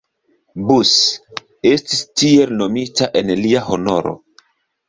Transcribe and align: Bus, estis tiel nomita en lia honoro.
Bus, 0.69 0.93
estis 1.73 2.01
tiel 2.21 2.57
nomita 2.63 3.11
en 3.23 3.33
lia 3.45 3.63
honoro. 3.77 4.19